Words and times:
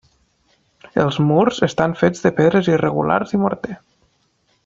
Els 1.03 1.19
murs 1.25 1.59
estan 1.67 1.93
fets 2.01 2.25
de 2.25 2.33
pedres 2.41 2.71
irregulars 2.75 3.35
i 3.39 3.43
morter. 3.45 3.79